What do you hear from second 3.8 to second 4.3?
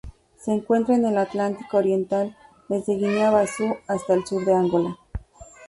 hasta el